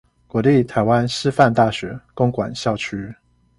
[0.25, 3.13] 國立臺灣師範大學公館校區